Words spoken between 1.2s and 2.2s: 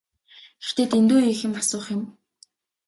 их юм асуух юм.